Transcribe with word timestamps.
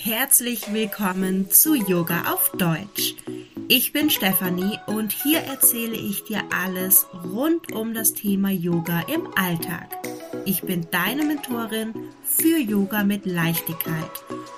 Herzlich 0.00 0.72
willkommen 0.72 1.50
zu 1.50 1.74
Yoga 1.74 2.32
auf 2.32 2.52
Deutsch. 2.52 3.16
Ich 3.66 3.92
bin 3.92 4.10
Stefanie 4.10 4.78
und 4.86 5.10
hier 5.10 5.40
erzähle 5.40 5.96
ich 5.96 6.22
dir 6.22 6.44
alles 6.54 7.08
rund 7.24 7.72
um 7.72 7.94
das 7.94 8.14
Thema 8.14 8.50
Yoga 8.50 9.00
im 9.12 9.26
Alltag. 9.36 9.88
Ich 10.44 10.62
bin 10.62 10.86
deine 10.92 11.24
Mentorin 11.24 11.92
für 12.22 12.58
Yoga 12.58 13.02
mit 13.02 13.26
Leichtigkeit 13.26 14.10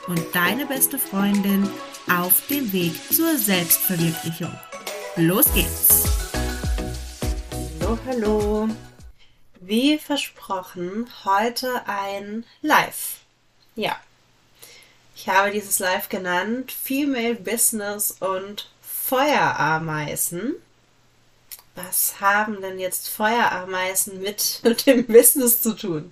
und 0.09 0.23
deine 0.34 0.66
beste 0.66 0.98
Freundin 0.98 1.66
auf 2.15 2.47
dem 2.48 2.70
Weg 2.75 2.93
zur 3.11 3.38
Selbstverwirklichung. 3.38 4.52
Los 5.16 5.47
geht's! 5.55 6.05
Hallo, 7.80 7.98
hallo! 8.07 8.69
Wie 9.59 9.97
versprochen, 9.97 11.07
heute 11.25 11.87
ein 11.87 12.45
Live. 12.61 13.20
Ja, 13.75 13.97
ich 15.20 15.29
habe 15.29 15.51
dieses 15.51 15.79
Live 15.80 16.09
genannt 16.09 16.73
Female 16.73 17.34
Business 17.34 18.16
und 18.20 18.70
Feuerameisen. 18.80 20.55
Was 21.74 22.23
haben 22.23 22.62
denn 22.62 22.78
jetzt 22.78 23.11
Feuerameisen 23.11 24.23
mit 24.23 24.62
dem 24.87 25.06
Business 25.06 25.61
zu 25.61 25.75
tun? 25.75 26.11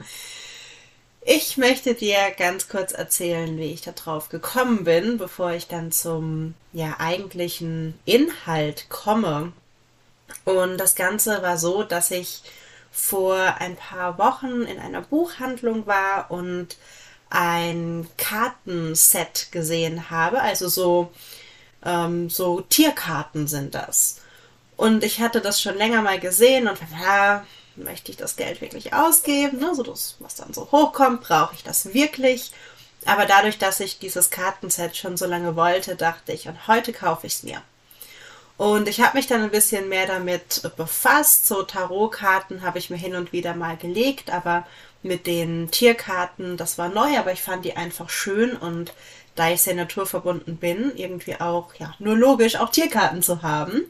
Ich 1.22 1.56
möchte 1.56 1.94
dir 1.94 2.18
ganz 2.36 2.68
kurz 2.68 2.92
erzählen, 2.92 3.56
wie 3.56 3.72
ich 3.72 3.80
da 3.80 3.92
drauf 3.92 4.28
gekommen 4.28 4.84
bin, 4.84 5.16
bevor 5.16 5.52
ich 5.52 5.68
dann 5.68 5.90
zum 5.90 6.52
ja 6.74 6.96
eigentlichen 6.98 7.98
Inhalt 8.04 8.90
komme. 8.90 9.54
Und 10.44 10.77
das 10.77 10.96
Ganze 10.96 11.40
war 11.40 11.56
so, 11.56 11.82
dass 11.82 12.10
ich 12.10 12.42
vor 12.92 13.38
ein 13.58 13.74
paar 13.74 14.18
Wochen 14.18 14.64
in 14.64 14.78
einer 14.78 15.00
Buchhandlung 15.00 15.86
war 15.86 16.30
und 16.30 16.77
ein 17.30 18.09
Kartenset 18.16 19.52
gesehen 19.52 20.11
habe. 20.11 20.41
Also 20.41 20.69
so, 20.69 21.12
ähm, 21.84 22.30
so 22.30 22.61
Tierkarten 22.62 23.47
sind 23.47 23.75
das. 23.75 24.20
Und 24.77 25.02
ich 25.05 25.20
hatte 25.20 25.41
das 25.41 25.61
schon 25.61 25.77
länger 25.77 26.02
mal 26.02 26.20
gesehen 26.20 26.69
und 26.69 26.78
ja, 27.02 27.44
möchte 27.77 28.11
ich 28.11 28.17
das 28.17 28.36
Geld 28.36 28.61
wirklich 28.61 28.92
ausgeben? 28.92 29.58
Ne? 29.58 29.75
So 29.75 29.83
das, 29.83 30.17
was 30.20 30.36
dann 30.36 30.52
so 30.52 30.70
hochkommt, 30.70 31.22
brauche 31.22 31.55
ich 31.55 31.62
das 31.62 31.94
wirklich? 31.94 32.52
Aber 33.05 33.27
dadurch, 33.27 33.58
dass 33.58 33.80
ich 33.80 33.98
dieses 33.98 34.30
Kartenset 34.30 34.97
schon 34.97 35.17
so 35.17 35.27
lange 35.27 35.56
wollte, 35.56 35.97
dachte 35.97 36.33
ich, 36.33 36.48
und 36.48 36.67
heute 36.69 36.92
kaufe 36.92 37.27
ich 37.27 37.34
es 37.34 37.42
mir. 37.42 37.62
Und 38.56 38.89
ich 38.89 39.00
habe 39.00 39.17
mich 39.17 39.28
dann 39.28 39.42
ein 39.42 39.50
bisschen 39.50 39.89
mehr 39.89 40.06
damit 40.06 40.69
befasst. 40.77 41.47
So 41.47 41.62
Tarotkarten 41.62 42.62
habe 42.62 42.78
ich 42.78 42.91
mir 42.91 42.97
hin 42.97 43.14
und 43.14 43.33
wieder 43.33 43.55
mal 43.55 43.77
gelegt, 43.77 44.30
aber 44.30 44.67
mit 45.02 45.27
den 45.27 45.70
Tierkarten, 45.70 46.56
das 46.56 46.78
war 46.78 46.88
neu, 46.88 47.18
aber 47.18 47.32
ich 47.32 47.42
fand 47.42 47.64
die 47.64 47.77
einfach 47.77 48.10
schön 48.10 48.56
und 48.56 48.92
da 49.34 49.50
ich 49.50 49.62
sehr 49.62 49.74
naturverbunden 49.74 50.56
bin, 50.56 50.92
irgendwie 50.96 51.40
auch, 51.40 51.74
ja, 51.78 51.94
nur 51.98 52.16
logisch 52.16 52.56
auch 52.56 52.70
Tierkarten 52.70 53.22
zu 53.22 53.42
haben 53.42 53.84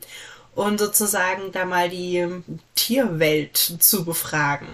und 0.55 0.79
sozusagen 0.79 1.53
da 1.53 1.65
mal 1.65 1.89
die 1.89 2.27
Tierwelt 2.75 3.57
zu 3.57 4.05
befragen. 4.05 4.69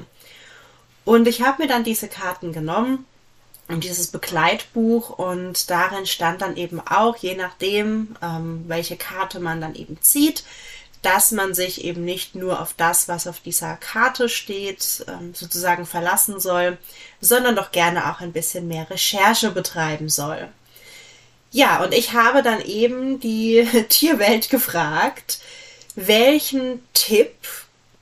Und 1.04 1.28
ich 1.28 1.42
habe 1.42 1.62
mir 1.62 1.68
dann 1.68 1.84
diese 1.84 2.08
Karten 2.08 2.52
genommen 2.52 3.04
und 3.68 3.84
dieses 3.84 4.08
Begleitbuch 4.08 5.10
und 5.10 5.70
darin 5.70 6.06
stand 6.06 6.42
dann 6.42 6.56
eben 6.56 6.80
auch, 6.80 7.16
je 7.16 7.36
nachdem, 7.36 8.16
ähm, 8.22 8.64
welche 8.66 8.96
Karte 8.96 9.40
man 9.40 9.60
dann 9.60 9.74
eben 9.74 10.00
zieht, 10.00 10.44
dass 11.04 11.32
man 11.32 11.54
sich 11.54 11.84
eben 11.84 12.04
nicht 12.04 12.34
nur 12.34 12.60
auf 12.60 12.74
das, 12.76 13.08
was 13.08 13.26
auf 13.26 13.40
dieser 13.40 13.76
Karte 13.76 14.28
steht, 14.28 15.04
ähm, 15.06 15.34
sozusagen 15.34 15.84
verlassen 15.84 16.40
soll, 16.40 16.78
sondern 17.20 17.56
doch 17.56 17.72
gerne 17.72 18.10
auch 18.10 18.20
ein 18.20 18.32
bisschen 18.32 18.68
mehr 18.68 18.88
Recherche 18.88 19.50
betreiben 19.50 20.08
soll. 20.08 20.48
Ja, 21.50 21.84
und 21.84 21.92
ich 21.94 22.14
habe 22.14 22.42
dann 22.42 22.60
eben 22.62 23.20
die 23.20 23.68
Tierwelt 23.88 24.48
gefragt, 24.50 25.40
welchen 25.94 26.82
Tipp 26.94 27.34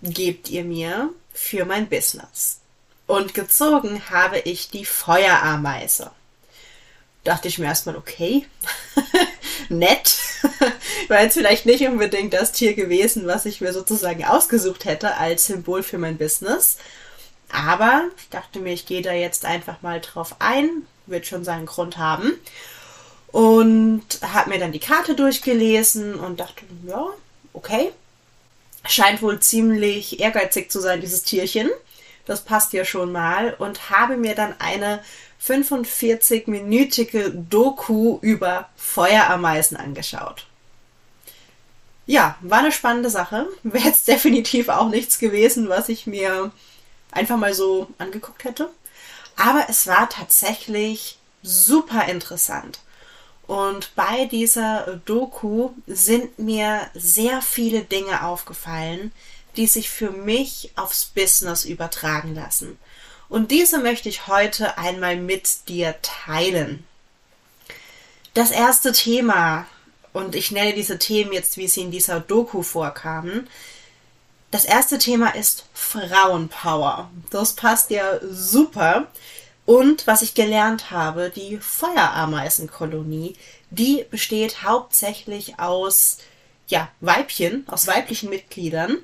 gebt 0.03 0.49
ihr 0.49 0.65
mir 0.65 1.11
für 1.35 1.65
mein 1.65 1.89
Business? 1.89 2.61
Und 3.07 3.35
gezogen 3.35 4.09
habe 4.11 4.39
ich 4.39 4.71
die 4.71 4.85
Feuerameise. 4.85 6.13
Dachte 7.25 7.49
ich 7.49 7.59
mir 7.59 7.67
erstmal, 7.67 7.97
okay, 7.97 8.47
nett. 9.69 10.17
War 11.09 11.23
jetzt 11.23 11.35
vielleicht 11.35 11.67
nicht 11.67 11.87
unbedingt 11.87 12.35
das 12.35 12.53
Tier 12.53 12.75
gewesen, 12.75 13.27
was 13.27 13.47
ich 13.47 13.61
mir 13.61 13.73
sozusagen 13.73 14.25
ausgesucht 14.25 14.85
hätte 14.85 15.17
als 15.17 15.47
Symbol 15.47 15.83
für 15.83 15.99
mein 15.99 16.19
Business. 16.19 16.79
Aber 17.53 18.05
ich 18.17 18.29
dachte 18.31 18.61
mir, 18.61 18.73
ich 18.73 18.87
gehe 18.87 19.03
da 19.03 19.13
jetzt 19.13 19.45
einfach 19.45 19.83
mal 19.83 20.01
drauf 20.01 20.37
ein. 20.39 20.87
Wird 21.07 21.27
schon 21.27 21.45
seinen 21.45 21.67
Grund 21.67 21.99
haben. 21.99 22.33
Und 23.31 24.05
habe 24.23 24.51
mir 24.51 24.59
dann 24.59 24.73
die 24.73 24.79
Karte 24.79 25.15
durchgelesen 25.15 26.15
und 26.15 26.41
dachte, 26.41 26.65
ja, 26.87 27.07
okay. 27.53 27.93
Scheint 28.85 29.23
wohl 29.23 29.39
ziemlich 29.39 30.19
ehrgeizig 30.19 30.71
zu 30.71 30.81
sein, 30.81 31.01
dieses 31.01 31.23
Tierchen. 31.23 31.71
Das 32.27 32.43
passt 32.43 32.73
ja 32.73 32.85
schon 32.85 33.13
mal. 33.13 33.55
Und 33.55 33.91
habe 33.91 34.17
mir 34.17 34.35
dann 34.35 34.55
eine 34.59 35.01
45-minütige 35.45 37.31
Doku 37.31 38.19
über 38.21 38.69
Feuerameisen 38.77 39.77
angeschaut. 39.77 40.47
Ja, 42.07 42.37
war 42.41 42.61
eine 42.61 42.73
spannende 42.73 43.11
Sache. 43.11 43.49
Wäre 43.63 43.89
jetzt 43.89 44.09
definitiv 44.09 44.69
auch 44.69 44.89
nichts 44.89 45.19
gewesen, 45.19 45.69
was 45.69 45.89
ich 45.89 46.07
mir 46.07 46.53
einfach 47.11 47.37
mal 47.37 47.55
so 47.55 47.89
angeguckt 47.99 48.45
hätte. 48.45 48.71
Aber 49.37 49.67
es 49.69 49.87
war 49.87 50.09
tatsächlich 50.09 51.19
super 51.43 52.07
interessant. 52.07 52.81
Und 53.47 53.95
bei 53.97 54.27
dieser 54.27 55.01
Doku 55.05 55.71
sind 55.87 56.39
mir 56.39 56.89
sehr 56.95 57.43
viele 57.43 57.83
Dinge 57.83 58.25
aufgefallen, 58.25 59.13
die 59.57 59.67
sich 59.67 59.91
für 59.91 60.11
mich 60.11 60.73
aufs 60.77 61.05
Business 61.07 61.65
übertragen 61.65 62.35
lassen. 62.35 62.79
Und 63.33 63.51
diese 63.51 63.79
möchte 63.79 64.11
ich 64.11 64.27
heute 64.27 64.77
einmal 64.77 65.17
mit 65.17 65.67
dir 65.67 65.95
teilen. 66.03 66.85
Das 68.35 68.51
erste 68.51 68.93
Thema, 68.93 69.67
und 70.13 70.35
ich 70.35 70.51
nenne 70.51 70.75
diese 70.75 70.99
Themen 70.99 71.33
jetzt, 71.33 71.57
wie 71.57 71.67
sie 71.67 71.81
in 71.81 71.91
dieser 71.91 72.21
Doku 72.21 72.63
vorkamen. 72.63 73.49
Das 74.51 74.67
erste 74.67 74.99
Thema 74.99 75.35
ist 75.35 75.65
Frauenpower. 75.73 77.11
Das 77.31 77.55
passt 77.55 77.89
ja 77.89 78.21
super. 78.21 79.07
Und 79.65 80.07
was 80.07 80.21
ich 80.21 80.35
gelernt 80.35 80.91
habe, 80.91 81.33
die 81.35 81.57
Feuerameisenkolonie, 81.57 83.35
die 83.71 84.05
besteht 84.11 84.63
hauptsächlich 84.63 85.59
aus 85.59 86.19
ja, 86.67 86.91
Weibchen, 87.01 87.65
aus 87.67 87.87
weiblichen 87.87 88.29
Mitgliedern. 88.29 88.99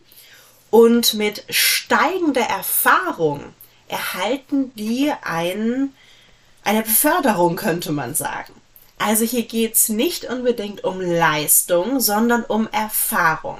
Und 0.68 1.14
mit 1.14 1.44
steigender 1.48 2.42
Erfahrung 2.42 3.54
erhalten 3.88 4.72
die 4.74 5.12
ein, 5.22 5.92
eine 6.64 6.82
Beförderung, 6.82 7.56
könnte 7.56 7.92
man 7.92 8.14
sagen. 8.14 8.52
Also 8.98 9.24
hier 9.24 9.44
geht's 9.44 9.88
nicht 9.88 10.24
unbedingt 10.24 10.84
um 10.84 11.00
Leistung, 11.00 12.00
sondern 12.00 12.44
um 12.44 12.68
Erfahrung. 12.72 13.58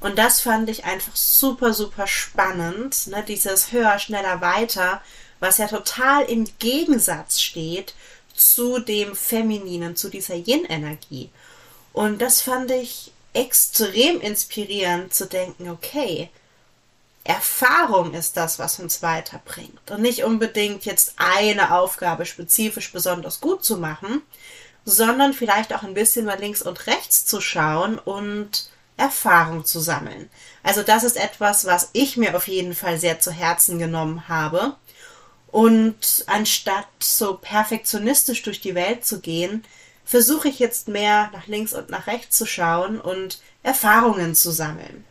Und 0.00 0.18
das 0.18 0.40
fand 0.40 0.70
ich 0.70 0.84
einfach 0.84 1.16
super, 1.16 1.72
super 1.72 2.06
spannend. 2.06 3.08
Ne? 3.08 3.24
Dieses 3.26 3.72
höher, 3.72 3.98
schneller, 3.98 4.40
weiter, 4.40 5.00
was 5.40 5.58
ja 5.58 5.66
total 5.66 6.24
im 6.24 6.46
Gegensatz 6.58 7.40
steht 7.40 7.94
zu 8.34 8.78
dem 8.78 9.16
Femininen, 9.16 9.96
zu 9.96 10.08
dieser 10.08 10.34
Yin-Energie. 10.34 11.30
Und 11.92 12.20
das 12.20 12.42
fand 12.42 12.70
ich 12.70 13.12
extrem 13.32 14.20
inspirierend 14.20 15.12
zu 15.12 15.26
denken, 15.26 15.68
okay, 15.68 16.30
Erfahrung 17.26 18.14
ist 18.14 18.36
das, 18.36 18.58
was 18.58 18.78
uns 18.78 19.02
weiterbringt. 19.02 19.90
Und 19.90 20.02
nicht 20.02 20.24
unbedingt 20.24 20.84
jetzt 20.84 21.14
eine 21.16 21.74
Aufgabe 21.74 22.26
spezifisch 22.26 22.92
besonders 22.92 23.40
gut 23.40 23.64
zu 23.64 23.76
machen, 23.76 24.22
sondern 24.84 25.32
vielleicht 25.32 25.74
auch 25.74 25.82
ein 25.82 25.94
bisschen 25.94 26.24
mal 26.24 26.38
links 26.38 26.62
und 26.62 26.86
rechts 26.86 27.26
zu 27.26 27.40
schauen 27.40 27.98
und 27.98 28.70
Erfahrung 28.96 29.64
zu 29.64 29.80
sammeln. 29.80 30.30
Also 30.62 30.82
das 30.82 31.04
ist 31.04 31.16
etwas, 31.16 31.66
was 31.66 31.90
ich 31.92 32.16
mir 32.16 32.36
auf 32.36 32.48
jeden 32.48 32.74
Fall 32.74 32.98
sehr 32.98 33.20
zu 33.20 33.30
Herzen 33.30 33.78
genommen 33.78 34.28
habe. 34.28 34.76
Und 35.48 36.24
anstatt 36.26 36.86
so 37.00 37.36
perfektionistisch 37.36 38.42
durch 38.42 38.60
die 38.60 38.74
Welt 38.74 39.04
zu 39.04 39.20
gehen, 39.20 39.64
versuche 40.04 40.48
ich 40.48 40.58
jetzt 40.58 40.88
mehr 40.88 41.30
nach 41.32 41.46
links 41.46 41.72
und 41.72 41.90
nach 41.90 42.06
rechts 42.06 42.36
zu 42.36 42.46
schauen 42.46 43.00
und 43.00 43.40
Erfahrungen 43.62 44.34
zu 44.34 44.50
sammeln. 44.50 45.04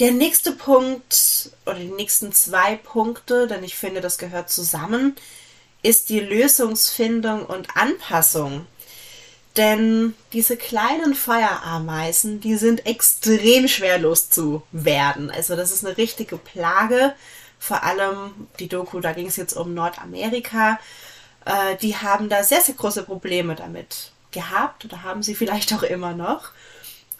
Der 0.00 0.10
nächste 0.10 0.52
Punkt 0.52 1.50
oder 1.66 1.76
die 1.76 1.86
nächsten 1.86 2.32
zwei 2.32 2.76
Punkte, 2.76 3.46
denn 3.46 3.62
ich 3.62 3.76
finde, 3.76 4.00
das 4.00 4.18
gehört 4.18 4.50
zusammen, 4.50 5.14
ist 5.82 6.08
die 6.08 6.20
Lösungsfindung 6.20 7.46
und 7.46 7.76
Anpassung. 7.76 8.66
Denn 9.56 10.14
diese 10.32 10.56
kleinen 10.56 11.14
Feuerameisen, 11.14 12.40
die 12.40 12.56
sind 12.56 12.86
extrem 12.86 13.68
schwer 13.68 13.98
loszuwerden. 13.98 15.30
Also 15.30 15.54
das 15.54 15.70
ist 15.70 15.86
eine 15.86 15.96
richtige 15.96 16.38
Plage. 16.38 17.14
Vor 17.60 17.84
allem 17.84 18.48
die 18.58 18.68
Doku, 18.68 18.98
da 18.98 19.12
ging 19.12 19.28
es 19.28 19.36
jetzt 19.36 19.54
um 19.54 19.74
Nordamerika. 19.74 20.80
äh, 21.44 21.76
die 21.76 21.96
haben 21.96 22.28
da 22.28 22.42
sehr, 22.42 22.62
sehr 22.62 22.74
große 22.74 23.04
Probleme 23.04 23.54
damit 23.54 24.12
gehabt 24.32 24.84
oder 24.84 25.02
haben 25.04 25.22
sie 25.22 25.34
vielleicht 25.36 25.72
auch 25.72 25.84
immer 25.84 26.14
noch. 26.14 26.50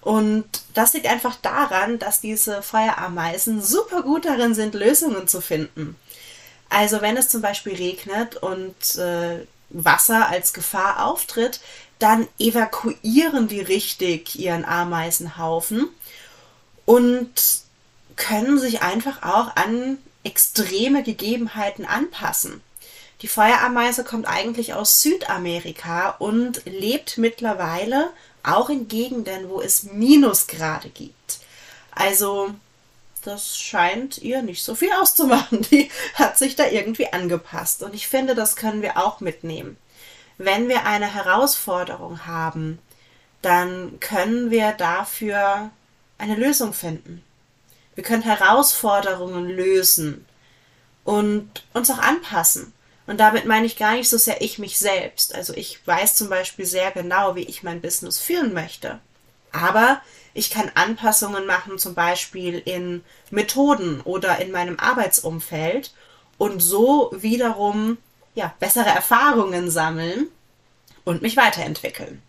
Und 0.05 0.45
das 0.75 0.93
liegt 0.93 1.07
einfach 1.07 1.37
daran, 1.37 1.99
dass 1.99 2.21
diese 2.21 2.63
Feuerameisen 2.63 3.63
super 3.63 4.03
gut 4.03 4.27
darin 4.27 4.55
sind, 4.55 4.75
Lösungen 4.75 5.27
zu 5.29 5.41
finden. 5.41 5.97
Also 6.69 7.01
wenn 7.01 7.17
es 7.17 7.31
zum 7.31 7.41
Beispiel 7.41 7.75
regnet 7.75 8.37
und 8.37 8.97
äh, 8.97 9.47
Wasser 9.71 10.29
als 10.29 10.53
Gefahr 10.53 11.07
auftritt, 11.07 11.61
dann 11.99 12.29
evakuieren 12.39 13.49
die 13.49 13.61
richtig 13.61 14.39
ihren 14.39 14.65
Ameisenhaufen 14.67 15.89
und 16.85 17.33
können 18.17 18.59
sich 18.59 18.83
einfach 18.83 19.23
auch 19.23 19.57
an 19.57 19.99
extreme 20.23 21.03
Gegebenheiten 21.03 21.87
anpassen. 21.87 22.61
Die 23.23 23.29
Feuerameise 23.29 24.05
kommt 24.05 24.27
eigentlich 24.27 24.75
aus 24.75 25.01
Südamerika 25.01 26.11
und 26.11 26.63
lebt 26.67 27.17
mittlerweile 27.17 28.11
auch 28.45 28.71
in 28.71 28.89
Gegenden, 28.89 29.49
wo 29.49 29.61
es 29.61 29.85
Minusgrade 29.85 30.89
gibt. 30.91 31.41
Also 31.91 32.55
das 33.23 33.59
scheint 33.59 34.19
ihr 34.19 34.43
nicht 34.43 34.63
so 34.63 34.75
viel 34.75 34.93
auszumachen. 34.93 35.63
Die 35.63 35.91
hat 36.15 36.39
sich 36.39 36.57
da 36.57 36.67
irgendwie 36.67 37.13
angepasst. 37.13 37.83
Und 37.83 37.95
ich 37.95 38.07
finde, 38.07 38.35
das 38.35 38.57
können 38.57 38.83
wir 38.83 38.99
auch 38.99 39.21
mitnehmen. 39.21 39.77
Wenn 40.37 40.69
wir 40.69 40.85
eine 40.85 41.13
Herausforderung 41.13 42.27
haben, 42.27 42.79
dann 43.41 43.99
können 44.01 44.51
wir 44.51 44.73
dafür 44.73 45.71
eine 46.19 46.35
Lösung 46.35 46.73
finden. 46.73 47.23
Wir 47.95 48.05
können 48.05 48.23
Herausforderungen 48.23 49.49
lösen 49.49 50.27
und 51.05 51.65
uns 51.73 51.91
auch 51.91 51.99
anpassen. 51.99 52.73
Und 53.07 53.19
damit 53.21 53.45
meine 53.45 53.67
ich 53.67 53.77
gar 53.77 53.95
nicht 53.95 54.09
so 54.09 54.17
sehr 54.17 54.41
ich 54.41 54.59
mich 54.59 54.79
selbst. 54.79 55.35
Also 55.35 55.53
ich 55.55 55.87
weiß 55.87 56.17
zum 56.17 56.31
Beispiel 56.31 56.65
sehr 56.65 56.91
genau, 56.91 57.37
wie 57.37 57.45
ich 57.45 57.63
mein 57.63 57.81
Business 57.81 58.19
führen 58.19 58.55
möchte. 58.55 58.99
Aber 59.53 60.01
ich 60.33 60.51
kann 60.51 60.71
Anpassungen 60.75 61.47
machen, 61.47 61.79
zum 61.79 61.95
Beispiel 61.95 62.59
in 62.65 63.05
Methoden 63.31 64.01
oder 64.01 64.41
in 64.41 64.51
meinem 64.51 64.79
Arbeitsumfeld 64.81 65.93
und 66.39 66.61
so 66.61 67.11
wiederum 67.15 67.99
ja, 68.35 68.53
bessere 68.59 68.89
Erfahrungen 68.89 69.71
sammeln 69.71 70.29
und 71.05 71.23
mich 71.23 71.37
weiterentwickeln. 71.37 72.21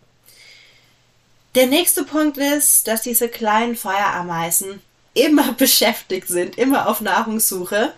Der 1.56 1.68
nächste 1.68 2.04
Punkt 2.04 2.38
ist, 2.38 2.88
dass 2.88 3.02
diese 3.02 3.30
kleinen 3.30 3.76
Feuerameisen 3.76 4.82
immer 5.14 5.54
beschäftigt 5.58 6.28
sind, 6.28 6.58
immer 6.58 6.88
auf 6.88 7.02
Nahrungssuche. 7.02 7.94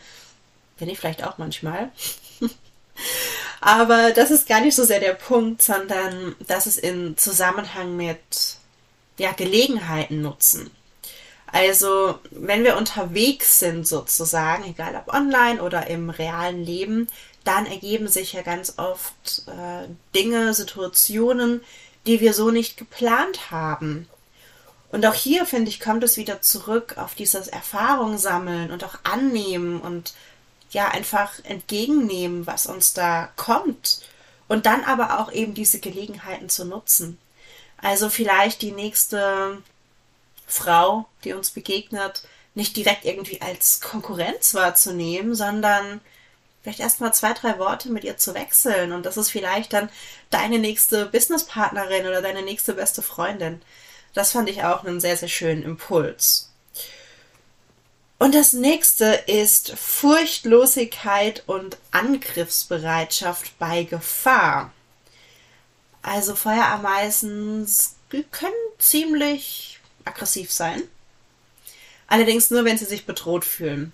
Bin 0.77 0.89
ich 0.89 0.99
vielleicht 0.99 1.23
auch 1.23 1.37
manchmal. 1.37 1.91
Aber 3.61 4.11
das 4.11 4.31
ist 4.31 4.47
gar 4.47 4.61
nicht 4.61 4.75
so 4.75 4.83
sehr 4.83 4.99
der 4.99 5.13
Punkt, 5.13 5.61
sondern 5.61 6.35
dass 6.47 6.65
es 6.65 6.77
in 6.77 7.17
Zusammenhang 7.17 7.95
mit 7.95 8.57
ja, 9.17 9.31
Gelegenheiten 9.31 10.21
nutzen. 10.21 10.71
Also, 11.51 12.19
wenn 12.31 12.63
wir 12.63 12.77
unterwegs 12.77 13.59
sind 13.59 13.87
sozusagen, 13.87 14.65
egal 14.65 14.95
ob 14.95 15.13
online 15.13 15.61
oder 15.61 15.87
im 15.87 16.09
realen 16.09 16.63
Leben, 16.63 17.07
dann 17.45 17.65
ergeben 17.65 18.09
sich 18.09 18.33
ja 18.33 18.41
ganz 18.41 18.73
oft 18.77 19.43
äh, 19.47 19.87
Dinge, 20.13 20.53
Situationen, 20.53 21.61
die 22.05 22.19
wir 22.19 22.33
so 22.33 22.51
nicht 22.51 22.77
geplant 22.77 23.49
haben. 23.49 24.07
Und 24.91 25.05
auch 25.05 25.13
hier, 25.13 25.45
finde 25.45 25.69
ich, 25.69 25.79
kommt 25.79 26.03
es 26.03 26.17
wieder 26.17 26.41
zurück 26.41 26.95
auf 26.97 27.15
dieses 27.15 27.47
Erfahrung 27.47 28.17
sammeln 28.17 28.71
und 28.71 28.83
auch 28.83 28.95
annehmen 29.03 29.81
und 29.81 30.13
ja, 30.71 30.89
einfach 30.89 31.33
entgegennehmen, 31.43 32.47
was 32.47 32.67
uns 32.67 32.93
da 32.93 33.29
kommt. 33.35 34.01
Und 34.47 34.65
dann 34.65 34.83
aber 34.83 35.19
auch 35.19 35.31
eben 35.31 35.53
diese 35.53 35.79
Gelegenheiten 35.79 36.49
zu 36.49 36.65
nutzen. 36.65 37.17
Also 37.77 38.09
vielleicht 38.09 38.61
die 38.61 38.71
nächste 38.71 39.61
Frau, 40.47 41.07
die 41.23 41.33
uns 41.33 41.51
begegnet, 41.51 42.23
nicht 42.55 42.75
direkt 42.75 43.05
irgendwie 43.05 43.41
als 43.41 43.81
Konkurrenz 43.81 44.53
wahrzunehmen, 44.55 45.35
sondern 45.35 46.01
vielleicht 46.63 46.79
erstmal 46.79 47.13
zwei, 47.13 47.33
drei 47.33 47.59
Worte 47.59 47.89
mit 47.89 48.03
ihr 48.03 48.17
zu 48.17 48.33
wechseln. 48.33 48.93
Und 48.93 49.05
das 49.05 49.17
ist 49.17 49.29
vielleicht 49.29 49.73
dann 49.73 49.89
deine 50.31 50.59
nächste 50.59 51.05
Businesspartnerin 51.05 52.07
oder 52.07 52.21
deine 52.21 52.41
nächste 52.41 52.73
beste 52.73 53.01
Freundin. 53.01 53.61
Das 54.13 54.31
fand 54.31 54.49
ich 54.49 54.63
auch 54.63 54.83
einen 54.83 54.99
sehr, 54.99 55.17
sehr 55.17 55.29
schönen 55.29 55.63
Impuls. 55.63 56.46
Und 58.19 58.33
das 58.33 58.53
nächste 58.53 59.05
ist 59.27 59.73
Furchtlosigkeit 59.77 61.43
und 61.45 61.77
Angriffsbereitschaft 61.91 63.57
bei 63.59 63.83
Gefahr. 63.83 64.73
Also 66.01 66.35
Feuerameisen 66.35 67.67
können 68.31 68.53
ziemlich 68.79 69.79
aggressiv 70.05 70.51
sein. 70.51 70.83
Allerdings 72.07 72.49
nur, 72.49 72.65
wenn 72.65 72.77
sie 72.77 72.85
sich 72.85 73.05
bedroht 73.05 73.45
fühlen. 73.45 73.91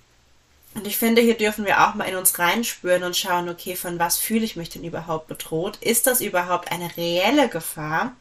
Und 0.76 0.88
ich 0.88 0.98
finde, 0.98 1.22
hier 1.22 1.38
dürfen 1.38 1.66
wir 1.66 1.88
auch 1.88 1.94
mal 1.96 2.06
in 2.06 2.16
uns 2.16 2.40
reinspüren 2.40 3.04
und 3.04 3.18
schauen, 3.18 3.50
okay, 3.50 3.76
von 3.76 4.00
was 4.00 4.18
fühle 4.18 4.46
ich 4.46 4.56
mich 4.56 4.70
denn 4.70 4.84
überhaupt 4.84 5.28
bedroht? 5.28 5.78
Ist 5.82 6.08
das 6.08 6.22
überhaupt 6.22 6.72
eine 6.72 6.96
reelle 6.98 7.50
Gefahr? 7.50 8.16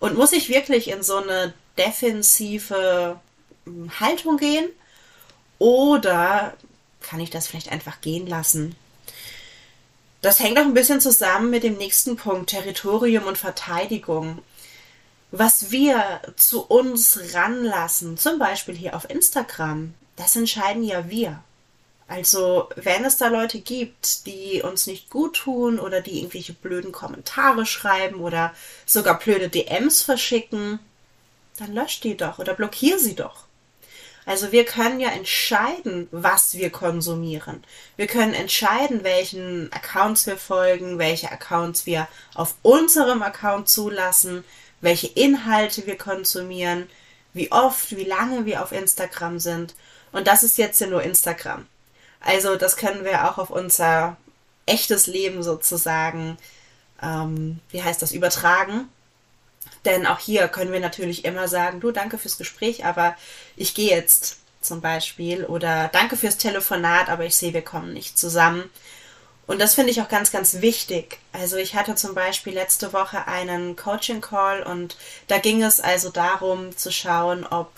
Und 0.00 0.16
muss 0.16 0.32
ich 0.32 0.48
wirklich 0.48 0.88
in 0.88 1.02
so 1.02 1.16
eine 1.16 1.54
defensive 1.78 3.20
hm, 3.64 4.00
Haltung 4.00 4.38
gehen? 4.38 4.68
Oder 5.58 6.54
kann 7.00 7.20
ich 7.20 7.30
das 7.30 7.46
vielleicht 7.46 7.70
einfach 7.70 8.00
gehen 8.00 8.26
lassen? 8.26 8.74
Das 10.22 10.40
hängt 10.40 10.58
auch 10.58 10.62
ein 10.62 10.74
bisschen 10.74 11.00
zusammen 11.00 11.50
mit 11.50 11.64
dem 11.64 11.76
nächsten 11.76 12.16
Punkt, 12.16 12.50
Territorium 12.50 13.24
und 13.24 13.36
Verteidigung. 13.36 14.38
Was 15.30 15.70
wir 15.70 16.22
zu 16.36 16.64
uns 16.64 17.34
ranlassen, 17.34 18.16
zum 18.16 18.38
Beispiel 18.38 18.74
hier 18.74 18.96
auf 18.96 19.10
Instagram, 19.10 19.92
das 20.16 20.36
entscheiden 20.36 20.82
ja 20.82 21.10
wir. 21.10 21.42
Also, 22.06 22.68
wenn 22.76 23.04
es 23.04 23.16
da 23.16 23.28
Leute 23.28 23.60
gibt, 23.60 24.26
die 24.26 24.62
uns 24.62 24.86
nicht 24.86 25.10
gut 25.10 25.36
tun 25.36 25.80
oder 25.80 26.00
die 26.00 26.18
irgendwelche 26.18 26.52
blöden 26.52 26.92
Kommentare 26.92 27.64
schreiben 27.66 28.20
oder 28.20 28.54
sogar 28.86 29.18
blöde 29.18 29.48
DMs 29.48 30.02
verschicken, 30.02 30.78
dann 31.58 31.72
löscht 31.74 32.04
die 32.04 32.16
doch 32.16 32.38
oder 32.38 32.54
blockier 32.54 32.98
sie 32.98 33.14
doch. 33.14 33.43
Also 34.26 34.52
wir 34.52 34.64
können 34.64 35.00
ja 35.00 35.10
entscheiden, 35.10 36.08
was 36.10 36.54
wir 36.54 36.70
konsumieren. 36.70 37.62
Wir 37.96 38.06
können 38.06 38.32
entscheiden, 38.32 39.04
welchen 39.04 39.70
Accounts 39.72 40.26
wir 40.26 40.38
folgen, 40.38 40.98
welche 40.98 41.30
Accounts 41.30 41.84
wir 41.84 42.08
auf 42.34 42.54
unserem 42.62 43.22
Account 43.22 43.68
zulassen, 43.68 44.44
welche 44.80 45.08
Inhalte 45.08 45.86
wir 45.86 45.98
konsumieren, 45.98 46.88
wie 47.34 47.52
oft, 47.52 47.96
wie 47.96 48.04
lange 48.04 48.46
wir 48.46 48.62
auf 48.62 48.72
Instagram 48.72 49.38
sind. 49.38 49.74
Und 50.12 50.26
das 50.26 50.42
ist 50.42 50.56
jetzt 50.56 50.80
ja 50.80 50.86
nur 50.86 51.02
Instagram. 51.02 51.66
Also 52.20 52.56
das 52.56 52.76
können 52.76 53.04
wir 53.04 53.30
auch 53.30 53.36
auf 53.36 53.50
unser 53.50 54.16
echtes 54.64 55.06
Leben 55.06 55.42
sozusagen, 55.42 56.38
ähm, 57.02 57.60
wie 57.70 57.82
heißt 57.82 58.00
das, 58.00 58.12
übertragen. 58.12 58.88
Denn 59.84 60.06
auch 60.06 60.18
hier 60.18 60.48
können 60.48 60.72
wir 60.72 60.80
natürlich 60.80 61.24
immer 61.24 61.48
sagen, 61.48 61.80
du, 61.80 61.90
danke 61.90 62.18
fürs 62.18 62.38
Gespräch, 62.38 62.84
aber 62.84 63.16
ich 63.56 63.74
gehe 63.74 63.90
jetzt 63.90 64.38
zum 64.60 64.80
Beispiel. 64.80 65.44
Oder 65.44 65.88
danke 65.92 66.16
fürs 66.16 66.38
Telefonat, 66.38 67.08
aber 67.08 67.24
ich 67.24 67.36
sehe, 67.36 67.52
wir 67.52 67.62
kommen 67.62 67.92
nicht 67.92 68.18
zusammen. 68.18 68.70
Und 69.46 69.60
das 69.60 69.74
finde 69.74 69.90
ich 69.90 70.00
auch 70.00 70.08
ganz, 70.08 70.32
ganz 70.32 70.62
wichtig. 70.62 71.18
Also 71.32 71.56
ich 71.56 71.74
hatte 71.74 71.94
zum 71.96 72.14
Beispiel 72.14 72.54
letzte 72.54 72.92
Woche 72.92 73.28
einen 73.28 73.76
Coaching-Call 73.76 74.62
und 74.62 74.96
da 75.28 75.38
ging 75.38 75.62
es 75.62 75.80
also 75.80 76.08
darum 76.08 76.74
zu 76.76 76.90
schauen, 76.90 77.44
ob 77.46 77.70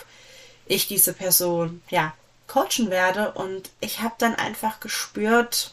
ich 0.67 0.87
diese 0.87 1.13
Person, 1.13 1.83
ja, 1.91 2.15
coachen 2.47 2.91
werde. 2.91 3.33
Und 3.33 3.71
ich 3.81 4.01
habe 4.01 4.15
dann 4.19 4.37
einfach 4.37 4.79
gespürt, 4.79 5.73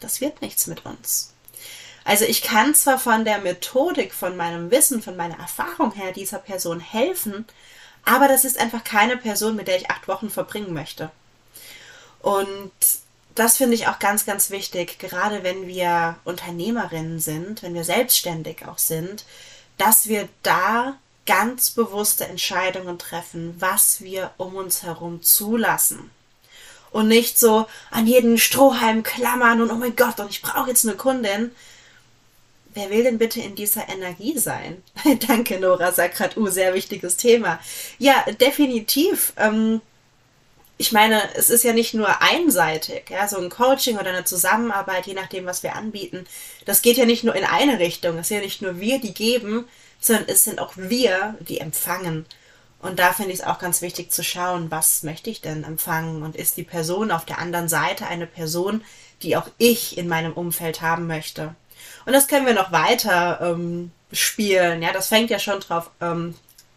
das 0.00 0.20
wird 0.20 0.40
nichts 0.40 0.66
mit 0.66 0.86
uns. 0.86 1.34
Also 2.08 2.24
ich 2.24 2.40
kann 2.40 2.74
zwar 2.74 2.98
von 2.98 3.26
der 3.26 3.36
Methodik, 3.36 4.14
von 4.14 4.34
meinem 4.34 4.70
Wissen, 4.70 5.02
von 5.02 5.14
meiner 5.14 5.38
Erfahrung 5.38 5.92
her 5.92 6.10
dieser 6.10 6.38
Person 6.38 6.80
helfen, 6.80 7.44
aber 8.02 8.28
das 8.28 8.46
ist 8.46 8.58
einfach 8.58 8.82
keine 8.82 9.18
Person, 9.18 9.56
mit 9.56 9.68
der 9.68 9.76
ich 9.76 9.90
acht 9.90 10.08
Wochen 10.08 10.30
verbringen 10.30 10.72
möchte. 10.72 11.10
Und 12.20 12.72
das 13.34 13.58
finde 13.58 13.74
ich 13.74 13.88
auch 13.88 13.98
ganz, 13.98 14.24
ganz 14.24 14.48
wichtig, 14.48 14.98
gerade 14.98 15.42
wenn 15.42 15.66
wir 15.66 16.16
Unternehmerinnen 16.24 17.20
sind, 17.20 17.62
wenn 17.62 17.74
wir 17.74 17.84
selbstständig 17.84 18.64
auch 18.66 18.78
sind, 18.78 19.26
dass 19.76 20.08
wir 20.08 20.30
da 20.42 20.96
ganz 21.26 21.68
bewusste 21.68 22.24
Entscheidungen 22.24 22.98
treffen, 22.98 23.54
was 23.58 24.00
wir 24.00 24.30
um 24.38 24.54
uns 24.54 24.82
herum 24.82 25.20
zulassen. 25.20 26.10
Und 26.90 27.08
nicht 27.08 27.38
so 27.38 27.66
an 27.90 28.06
jeden 28.06 28.38
Strohhalm 28.38 29.02
klammern 29.02 29.60
und 29.60 29.70
oh 29.70 29.74
mein 29.74 29.94
Gott, 29.94 30.18
und 30.20 30.30
ich 30.30 30.40
brauche 30.40 30.70
jetzt 30.70 30.86
eine 30.86 30.96
Kundin, 30.96 31.50
Wer 32.74 32.90
will 32.90 33.02
denn 33.02 33.18
bitte 33.18 33.40
in 33.40 33.54
dieser 33.54 33.88
Energie 33.88 34.38
sein? 34.38 34.82
Danke, 35.26 35.58
Nora, 35.58 35.92
sagt 35.92 36.16
gerade, 36.16 36.38
uh, 36.38 36.48
sehr 36.48 36.74
wichtiges 36.74 37.16
Thema. 37.16 37.58
Ja, 37.98 38.24
definitiv. 38.40 39.32
Ähm, 39.36 39.80
ich 40.76 40.92
meine, 40.92 41.22
es 41.34 41.50
ist 41.50 41.64
ja 41.64 41.72
nicht 41.72 41.94
nur 41.94 42.22
einseitig, 42.22 43.10
ja, 43.10 43.26
so 43.26 43.38
ein 43.38 43.50
Coaching 43.50 43.98
oder 43.98 44.10
eine 44.10 44.24
Zusammenarbeit, 44.24 45.06
je 45.06 45.14
nachdem, 45.14 45.44
was 45.44 45.64
wir 45.64 45.74
anbieten. 45.74 46.24
Das 46.66 46.82
geht 46.82 46.96
ja 46.96 47.04
nicht 47.04 47.24
nur 47.24 47.34
in 47.34 47.44
eine 47.44 47.80
Richtung. 47.80 48.16
Es 48.18 48.28
sind 48.28 48.38
ja 48.38 48.44
nicht 48.44 48.62
nur 48.62 48.78
wir, 48.78 49.00
die 49.00 49.12
geben, 49.12 49.66
sondern 50.00 50.28
es 50.28 50.44
sind 50.44 50.60
auch 50.60 50.74
wir, 50.76 51.36
die 51.40 51.58
empfangen. 51.58 52.26
Und 52.80 53.00
da 53.00 53.12
finde 53.12 53.32
ich 53.32 53.40
es 53.40 53.44
auch 53.44 53.58
ganz 53.58 53.82
wichtig 53.82 54.12
zu 54.12 54.22
schauen, 54.22 54.70
was 54.70 55.02
möchte 55.02 55.30
ich 55.30 55.40
denn 55.40 55.64
empfangen 55.64 56.22
und 56.22 56.36
ist 56.36 56.56
die 56.56 56.62
Person 56.62 57.10
auf 57.10 57.24
der 57.24 57.38
anderen 57.38 57.68
Seite 57.68 58.06
eine 58.06 58.26
Person, 58.26 58.84
die 59.22 59.36
auch 59.36 59.48
ich 59.58 59.98
in 59.98 60.06
meinem 60.06 60.32
Umfeld 60.32 60.80
haben 60.80 61.08
möchte. 61.08 61.56
Und 62.06 62.12
das 62.12 62.28
können 62.28 62.46
wir 62.46 62.54
noch 62.54 62.72
weiter 62.72 63.40
ähm, 63.42 63.92
spielen. 64.12 64.82
Ja, 64.82 64.92
das 64.92 65.08
fängt 65.08 65.30
ja 65.30 65.38
schon 65.38 65.60
drauf, 65.60 65.90
ähm, 66.00 66.34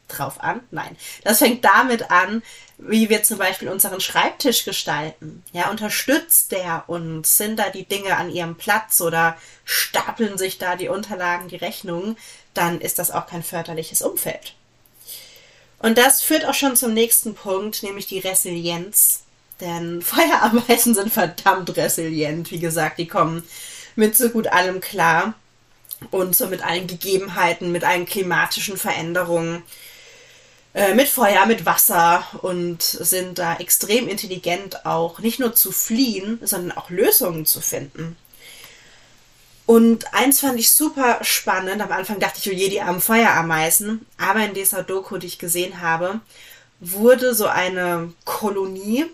drauf 0.08 0.42
an. 0.42 0.62
Nein, 0.72 0.96
das 1.24 1.40
fängt 1.40 1.64
damit 1.64 2.12
an, 2.12 2.44
wie 2.78 3.10
wir 3.10 3.24
zum 3.24 3.38
Beispiel 3.38 3.70
unseren 3.70 4.02
Schreibtisch 4.02 4.66
gestalten. 4.66 5.44
Ja, 5.54 5.70
unterstützt 5.70 6.52
der 6.52 6.86
uns? 6.88 7.38
Sind 7.38 7.60
da 7.60 7.70
die 7.70 7.86
Dinge 7.86 8.18
an 8.18 8.32
ihrem 8.32 8.56
Platz 8.56 9.02
oder 9.02 9.38
stapeln 9.66 10.38
sich 10.38 10.58
da 10.58 10.76
die 10.76 10.90
Unterlagen, 10.90 11.48
die 11.48 11.58
Rechnungen? 11.58 12.18
Dann 12.54 12.82
ist 12.82 13.00
das 13.00 13.12
auch 13.12 13.28
kein 13.28 13.44
förderliches 13.44 14.02
Umfeld. 14.02 14.56
Und 15.80 15.98
das 15.98 16.22
führt 16.22 16.46
auch 16.46 16.54
schon 16.54 16.76
zum 16.76 16.94
nächsten 16.94 17.34
Punkt, 17.34 17.84
nämlich 17.84 18.08
die 18.08 18.20
Resilienz. 18.20 19.24
Denn 19.60 20.02
Feuerameisen 20.02 20.96
sind 20.96 21.14
verdammt 21.14 21.76
resilient. 21.78 22.52
Wie 22.52 22.60
gesagt, 22.60 22.98
die 22.98 23.08
kommen 23.08 23.44
mit 23.96 24.16
so 24.16 24.30
gut 24.30 24.48
allem 24.48 24.82
klar 24.82 25.34
und 26.10 26.36
so 26.36 26.48
mit 26.48 26.64
allen 26.66 26.88
Gegebenheiten, 26.88 27.72
mit 27.72 27.84
allen 27.84 28.06
klimatischen 28.06 28.78
Veränderungen. 28.78 29.64
Äh, 30.74 30.94
mit 30.96 31.10
Feuer, 31.10 31.46
mit 31.48 31.66
Wasser 31.66 32.24
und 32.42 32.82
sind 32.82 33.40
da 33.40 33.58
extrem 33.58 34.08
intelligent 34.08 34.86
auch 34.86 35.20
nicht 35.20 35.40
nur 35.40 35.54
zu 35.54 35.72
fliehen, 35.72 36.40
sondern 36.44 36.78
auch 36.78 36.90
Lösungen 36.90 37.46
zu 37.46 37.60
finden. 37.60 38.16
Und 39.66 40.14
eins 40.14 40.40
fand 40.40 40.60
ich 40.60 40.72
super 40.72 41.20
spannend. 41.24 41.82
Am 41.82 41.92
Anfang 41.92 42.20
dachte 42.20 42.40
ich, 42.40 42.50
oh 42.50 42.56
je, 42.56 42.70
die 42.70 42.82
armen 42.82 43.02
Feuerameisen. 43.02 44.06
Aber 44.18 44.46
in 44.46 44.54
dieser 44.54 44.84
Doku, 44.84 45.18
die 45.18 45.28
ich 45.28 45.40
gesehen 45.40 45.82
habe, 45.82 46.22
wurde 46.80 47.36
so 47.36 47.48
eine 47.48 48.14
Kolonie 48.24 49.06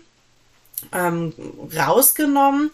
ähm, 0.92 1.32
rausgenommen 1.76 2.70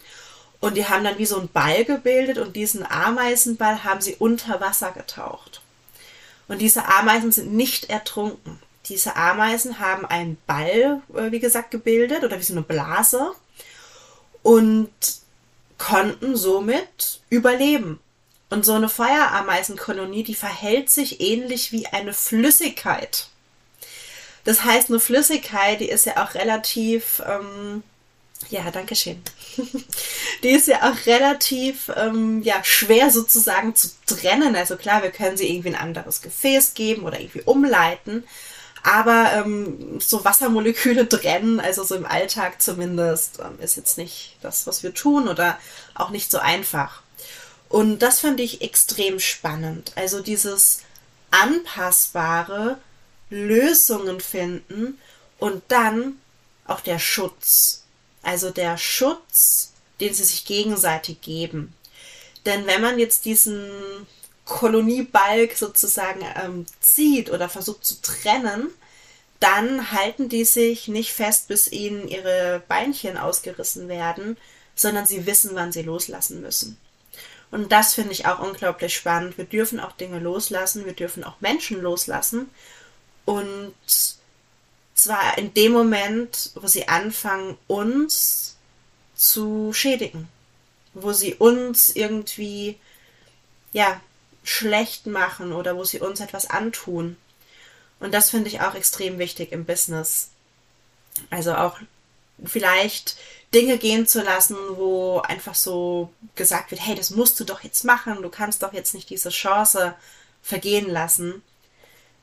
und 0.59 0.75
die 0.75 0.87
haben 0.87 1.03
dann 1.03 1.17
wie 1.17 1.25
so 1.25 1.37
einen 1.37 1.49
Ball 1.49 1.85
gebildet 1.85 2.37
und 2.37 2.55
diesen 2.55 2.85
Ameisenball 2.85 3.83
haben 3.83 4.01
sie 4.01 4.15
unter 4.15 4.59
Wasser 4.61 4.91
getaucht. 4.91 5.61
Und 6.47 6.59
diese 6.59 6.85
Ameisen 6.85 7.31
sind 7.31 7.53
nicht 7.53 7.89
ertrunken. 7.89 8.59
Diese 8.87 9.15
Ameisen 9.15 9.79
haben 9.79 10.05
einen 10.05 10.37
Ball, 10.45 11.01
äh, 11.15 11.31
wie 11.31 11.39
gesagt, 11.39 11.71
gebildet 11.71 12.23
oder 12.23 12.37
wie 12.37 12.43
so 12.43 12.53
eine 12.53 12.61
Blase 12.61 13.31
und 14.43 14.91
konnten 15.77 16.35
somit 16.35 17.21
überleben. 17.29 17.99
Und 18.49 18.63
so 18.63 18.73
eine 18.73 18.89
Feuerameisenkolonie, 18.89 20.23
die 20.23 20.35
verhält 20.35 20.89
sich 20.91 21.19
ähnlich 21.19 21.71
wie 21.71 21.87
eine 21.87 22.13
Flüssigkeit. 22.13 23.27
Das 24.43 24.63
heißt, 24.63 24.89
eine 24.89 24.99
Flüssigkeit, 24.99 25.79
die 25.79 25.89
ist 25.89 26.05
ja 26.05 26.23
auch 26.23 26.35
relativ, 26.35 27.23
ähm, 27.25 27.81
ja, 28.49 28.69
danke 28.71 28.95
schön. 28.95 29.21
die 30.43 30.49
ist 30.49 30.67
ja 30.67 30.89
auch 30.89 31.05
relativ 31.05 31.91
ähm, 31.95 32.41
ja, 32.43 32.63
schwer 32.63 33.09
sozusagen 33.09 33.75
zu 33.75 33.89
trennen. 34.05 34.55
Also 34.55 34.77
klar, 34.77 35.03
wir 35.03 35.11
können 35.11 35.37
sie 35.37 35.49
irgendwie 35.49 35.69
ein 35.69 35.75
anderes 35.75 36.21
Gefäß 36.21 36.73
geben 36.73 37.03
oder 37.03 37.19
irgendwie 37.19 37.41
umleiten. 37.41 38.23
Aber 38.83 39.31
ähm, 39.33 39.99
so 39.99 40.23
Wassermoleküle 40.23 41.09
trennen, 41.09 41.59
also 41.59 41.83
so 41.83 41.95
im 41.95 42.05
Alltag 42.05 42.61
zumindest, 42.61 43.39
ähm, 43.39 43.59
ist 43.59 43.77
jetzt 43.77 43.97
nicht 43.97 44.37
das, 44.41 44.67
was 44.67 44.83
wir 44.83 44.93
tun 44.93 45.27
oder 45.27 45.57
auch 45.95 46.11
nicht 46.11 46.29
so 46.29 46.37
einfach. 46.37 47.01
Und 47.67 47.99
das 47.99 48.19
fand 48.19 48.39
ich 48.39 48.61
extrem 48.61 49.19
spannend. 49.19 49.91
Also 49.95 50.21
dieses 50.21 50.81
anpassbare 51.31 52.77
Lösungen 53.29 54.19
finden 54.19 54.99
und 55.39 55.63
dann 55.69 56.19
auch 56.65 56.81
der 56.81 56.99
Schutz. 56.99 57.84
Also 58.25 58.49
der 58.49 58.77
Schutz, 58.77 59.71
den 60.01 60.13
sie 60.13 60.23
sich 60.23 60.45
gegenseitig 60.45 61.21
geben. 61.21 61.73
Denn 62.47 62.65
wenn 62.65 62.81
man 62.81 62.97
jetzt 62.97 63.25
diesen 63.25 63.69
Koloniebalg 64.45 65.55
sozusagen 65.55 66.25
ähm, 66.43 66.65
zieht 66.79 67.31
oder 67.31 67.49
versucht 67.49 67.85
zu 67.85 68.01
trennen, 68.01 68.69
dann 69.39 69.91
halten 69.91 70.27
die 70.27 70.43
sich 70.43 70.87
nicht 70.87 71.13
fest, 71.13 71.47
bis 71.47 71.71
ihnen 71.71 72.07
ihre 72.07 72.63
Beinchen 72.67 73.15
ausgerissen 73.15 73.89
werden, 73.89 74.37
sondern 74.75 75.05
sie 75.05 75.27
wissen, 75.27 75.51
wann 75.53 75.71
sie 75.71 75.83
loslassen 75.83 76.41
müssen. 76.41 76.77
Und 77.51 77.71
das 77.71 77.93
finde 77.93 78.11
ich 78.11 78.25
auch 78.25 78.39
unglaublich 78.39 78.95
spannend. 78.95 79.37
Wir 79.37 79.45
dürfen 79.45 79.79
auch 79.79 79.91
Dinge 79.91 80.17
loslassen, 80.17 80.85
wir 80.85 80.93
dürfen 80.93 81.23
auch 81.23 81.41
Menschen 81.41 81.79
loslassen. 81.79 82.49
Und 83.25 83.75
zwar 84.95 85.37
in 85.37 85.53
dem 85.53 85.73
Moment, 85.73 86.51
wo 86.55 86.67
sie 86.67 86.87
anfangen, 86.87 87.57
uns 87.67 88.55
zu 89.15 89.71
schädigen. 89.73 90.27
Wo 90.93 91.13
sie 91.13 91.35
uns 91.35 91.89
irgendwie, 91.89 92.79
ja, 93.73 93.99
schlecht 94.43 95.07
machen 95.07 95.51
oder 95.51 95.75
wo 95.75 95.83
sie 95.83 95.99
uns 95.99 96.21
etwas 96.21 96.49
antun. 96.49 97.17
Und 97.99 98.13
das 98.13 98.29
finde 98.29 98.49
ich 98.49 98.61
auch 98.61 98.75
extrem 98.75 99.19
wichtig 99.19 99.51
im 99.51 99.65
Business. 99.65 100.29
Also 101.29 101.55
auch 101.55 101.77
vielleicht 102.43 103.17
Dinge 103.53 103.77
gehen 103.77 104.07
zu 104.07 104.21
lassen, 104.21 104.57
wo 104.75 105.19
einfach 105.19 105.55
so 105.55 106.11
gesagt 106.35 106.71
wird, 106.71 106.85
hey, 106.85 106.95
das 106.95 107.09
musst 107.09 107.39
du 107.39 107.43
doch 107.43 107.63
jetzt 107.63 107.85
machen, 107.85 108.21
du 108.21 108.29
kannst 108.29 108.63
doch 108.63 108.73
jetzt 108.73 108.93
nicht 108.93 109.09
diese 109.09 109.29
Chance 109.29 109.95
vergehen 110.43 110.89
lassen, 110.89 111.41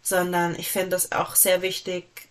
sondern 0.02 0.54
ich 0.58 0.70
finde 0.70 0.96
es 0.96 1.12
auch 1.12 1.34
sehr 1.34 1.62
wichtig, 1.62 2.28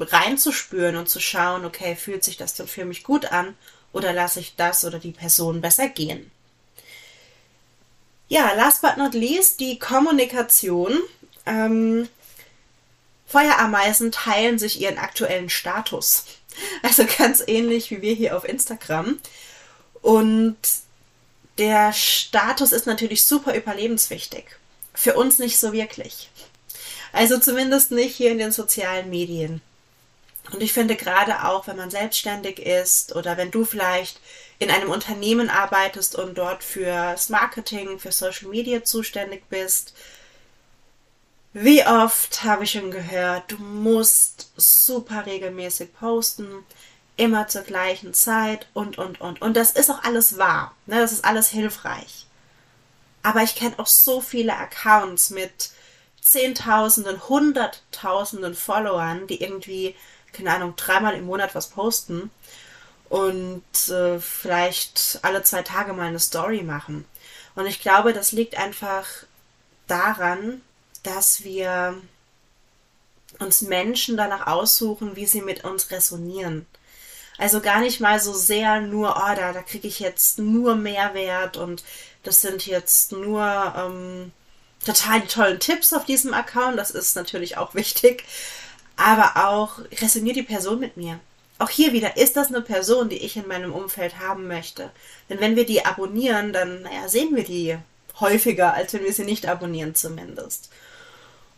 reinzuspüren 0.00 0.96
und 0.96 1.08
zu 1.08 1.20
schauen, 1.20 1.64
okay, 1.64 1.96
fühlt 1.96 2.24
sich 2.24 2.36
das 2.36 2.54
denn 2.54 2.66
für 2.68 2.84
mich 2.84 3.04
gut 3.04 3.26
an 3.32 3.56
oder 3.92 4.12
lasse 4.12 4.40
ich 4.40 4.56
das 4.56 4.84
oder 4.84 4.98
die 4.98 5.12
Person 5.12 5.60
besser 5.60 5.88
gehen. 5.88 6.30
Ja, 8.28 8.52
last 8.52 8.82
but 8.82 8.96
not 8.96 9.14
least 9.14 9.60
die 9.60 9.78
Kommunikation. 9.78 11.00
Ähm, 11.46 12.08
Feuerameisen 13.26 14.12
teilen 14.12 14.58
sich 14.58 14.80
ihren 14.80 14.98
aktuellen 14.98 15.50
Status. 15.50 16.24
Also 16.82 17.06
ganz 17.18 17.40
ähnlich 17.46 17.92
wie 17.92 18.02
wir 18.02 18.14
hier 18.14 18.36
auf 18.36 18.42
Instagram. 18.42 19.20
Und 20.02 20.56
der 21.56 21.92
Status 21.92 22.72
ist 22.72 22.86
natürlich 22.86 23.24
super 23.24 23.54
überlebenswichtig. 23.54 24.44
Für 24.92 25.14
uns 25.14 25.38
nicht 25.38 25.60
so 25.60 25.72
wirklich. 25.72 26.30
Also 27.12 27.38
zumindest 27.38 27.92
nicht 27.92 28.16
hier 28.16 28.32
in 28.32 28.38
den 28.38 28.50
sozialen 28.50 29.08
Medien. 29.08 29.60
Und 30.52 30.62
ich 30.62 30.72
finde 30.72 30.96
gerade 30.96 31.44
auch, 31.44 31.66
wenn 31.66 31.76
man 31.76 31.90
selbstständig 31.90 32.58
ist 32.58 33.14
oder 33.14 33.36
wenn 33.36 33.50
du 33.50 33.64
vielleicht 33.64 34.20
in 34.58 34.70
einem 34.70 34.90
Unternehmen 34.90 35.50
arbeitest 35.50 36.16
und 36.16 36.36
dort 36.38 36.64
fürs 36.64 37.28
Marketing, 37.28 37.98
für 37.98 38.12
Social 38.12 38.48
Media 38.48 38.82
zuständig 38.82 39.44
bist, 39.48 39.94
wie 41.52 41.84
oft 41.84 42.44
habe 42.44 42.64
ich 42.64 42.72
schon 42.72 42.90
gehört, 42.90 43.50
du 43.50 43.56
musst 43.56 44.52
super 44.56 45.26
regelmäßig 45.26 45.92
posten, 45.94 46.64
immer 47.16 47.48
zur 47.48 47.62
gleichen 47.62 48.14
Zeit 48.14 48.68
und, 48.74 48.96
und, 48.98 49.20
und. 49.20 49.42
Und 49.42 49.56
das 49.56 49.72
ist 49.72 49.90
auch 49.90 50.04
alles 50.04 50.38
wahr. 50.38 50.74
Ne? 50.86 51.00
Das 51.00 51.12
ist 51.12 51.24
alles 51.24 51.48
hilfreich. 51.48 52.26
Aber 53.22 53.42
ich 53.42 53.56
kenne 53.56 53.78
auch 53.78 53.86
so 53.86 54.20
viele 54.20 54.56
Accounts 54.56 55.30
mit 55.30 55.70
Zehntausenden, 56.20 57.28
Hunderttausenden 57.28 58.54
Followern, 58.54 59.26
die 59.26 59.42
irgendwie, 59.42 59.96
keine 60.32 60.54
Ahnung, 60.54 60.74
dreimal 60.76 61.14
im 61.14 61.26
Monat 61.26 61.54
was 61.54 61.68
posten 61.68 62.30
und 63.08 63.88
äh, 63.88 64.18
vielleicht 64.20 65.18
alle 65.22 65.42
zwei 65.42 65.62
Tage 65.62 65.92
mal 65.92 66.08
eine 66.08 66.20
Story 66.20 66.62
machen. 66.62 67.04
Und 67.54 67.66
ich 67.66 67.80
glaube, 67.80 68.12
das 68.12 68.32
liegt 68.32 68.56
einfach 68.56 69.06
daran, 69.86 70.60
dass 71.02 71.44
wir 71.44 72.00
uns 73.38 73.62
Menschen 73.62 74.16
danach 74.16 74.46
aussuchen, 74.46 75.16
wie 75.16 75.26
sie 75.26 75.42
mit 75.42 75.64
uns 75.64 75.90
resonieren. 75.90 76.66
Also 77.38 77.60
gar 77.60 77.80
nicht 77.80 78.00
mal 78.00 78.20
so 78.20 78.32
sehr 78.32 78.80
nur, 78.80 79.16
oh, 79.16 79.34
da, 79.34 79.52
da 79.52 79.62
kriege 79.62 79.86
ich 79.86 80.00
jetzt 80.00 80.38
nur 80.38 80.74
Mehrwert 80.74 81.56
und 81.56 81.84
das 82.24 82.40
sind 82.40 82.66
jetzt 82.66 83.12
nur 83.12 83.74
ähm, 83.76 84.32
total 84.84 85.20
die 85.20 85.28
tollen 85.28 85.60
Tipps 85.60 85.92
auf 85.92 86.04
diesem 86.04 86.34
Account. 86.34 86.78
Das 86.78 86.90
ist 86.90 87.14
natürlich 87.14 87.56
auch 87.56 87.74
wichtig. 87.74 88.24
Aber 88.98 89.48
auch 89.48 89.78
resoniert 90.02 90.36
die 90.36 90.42
Person 90.42 90.80
mit 90.80 90.96
mir. 90.96 91.20
Auch 91.60 91.70
hier 91.70 91.92
wieder, 91.92 92.16
ist 92.16 92.36
das 92.36 92.48
eine 92.48 92.60
Person, 92.60 93.08
die 93.08 93.18
ich 93.18 93.36
in 93.36 93.46
meinem 93.46 93.72
Umfeld 93.72 94.18
haben 94.18 94.48
möchte? 94.48 94.90
Denn 95.30 95.40
wenn 95.40 95.56
wir 95.56 95.64
die 95.64 95.84
abonnieren, 95.84 96.52
dann 96.52 96.82
naja, 96.82 97.08
sehen 97.08 97.34
wir 97.34 97.44
die 97.44 97.78
häufiger, 98.18 98.74
als 98.74 98.92
wenn 98.92 99.04
wir 99.04 99.12
sie 99.12 99.24
nicht 99.24 99.46
abonnieren 99.46 99.94
zumindest. 99.94 100.70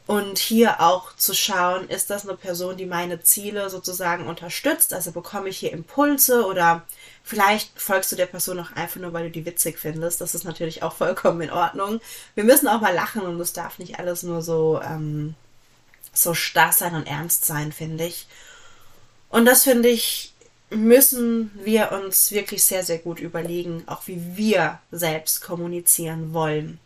Und 0.06 0.38
hier 0.38 0.80
auch 0.80 1.16
zu 1.16 1.35
schauen, 1.35 1.88
ist 1.88 2.11
das 2.11 2.28
eine 2.28 2.37
Person, 2.37 2.76
die 2.76 2.87
meine 2.87 3.23
Ziele 3.23 3.70
sozusagen 3.70 4.26
unterstützt? 4.26 4.92
Also 4.92 5.12
bekomme 5.12 5.49
ich 5.49 5.59
hier 5.59 5.73
Impulse 5.73 6.44
oder 6.44 6.82
vielleicht 7.23 7.80
folgst 7.80 8.12
du 8.12 8.16
der 8.16 8.26
Person 8.26 8.61
auch 8.61 8.73
einfach 8.75 9.00
nur, 9.00 9.12
weil 9.12 9.25
du 9.25 9.30
die 9.30 9.47
witzig 9.47 9.78
findest. 9.78 10.20
Das 10.20 10.35
ist 10.35 10.44
natürlich 10.44 10.82
auch 10.82 10.94
vollkommen 10.94 11.40
in 11.42 11.50
Ordnung. 11.50 12.00
Wir 12.35 12.44
müssen 12.44 12.68
auch 12.68 12.80
mal 12.82 12.94
lachen 12.94 13.23
und 13.23 13.40
es 13.40 13.54
darf 13.54 13.78
nicht 13.78 13.99
alles 13.99 14.23
nur 14.25 14.42
so, 14.42 14.80
ähm, 14.82 15.37
so 16.12 16.35
starr 16.35 16.73
sein 16.73 16.95
und 16.95 17.07
ernst 17.07 17.45
sein, 17.45 17.73
finde 17.73 18.07
ich. 18.07 18.26
Und 19.29 19.45
das 19.45 19.62
finde 19.64 19.88
ich, 19.88 20.33
müssen 20.71 21.50
wir 21.64 21.93
uns 21.93 22.33
wirklich 22.33 22.64
sehr, 22.64 22.85
sehr 22.85 22.99
gut 22.99 23.21
überlegen, 23.21 23.85
auch 23.87 24.07
wie 24.07 24.37
wir 24.37 24.81
selbst 24.90 25.40
kommunizieren 25.43 26.33
wollen. 26.33 26.79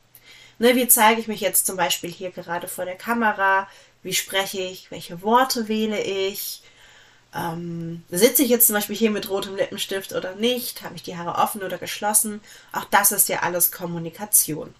Ne, 0.58 0.76
wie 0.76 0.88
zeige 0.88 1.20
ich 1.20 1.28
mich 1.28 1.40
jetzt 1.40 1.66
zum 1.66 1.76
Beispiel 1.76 2.10
hier 2.10 2.30
gerade 2.30 2.68
vor 2.68 2.84
der 2.84 2.96
Kamera? 2.96 3.68
Wie 4.02 4.14
spreche 4.14 4.60
ich? 4.60 4.90
Welche 4.90 5.22
Worte 5.22 5.68
wähle 5.68 6.00
ich? 6.00 6.62
Ähm, 7.34 8.04
sitze 8.10 8.42
ich 8.42 8.50
jetzt 8.50 8.68
zum 8.68 8.74
Beispiel 8.74 8.94
hier 8.94 9.10
mit 9.10 9.28
rotem 9.28 9.56
Lippenstift 9.56 10.12
oder 10.12 10.36
nicht? 10.36 10.82
Habe 10.82 10.94
ich 10.94 11.02
die 11.02 11.16
Haare 11.16 11.42
offen 11.42 11.62
oder 11.62 11.78
geschlossen? 11.78 12.40
Auch 12.72 12.84
das 12.84 13.10
ist 13.10 13.28
ja 13.28 13.40
alles 13.40 13.72
Kommunikation. 13.72 14.72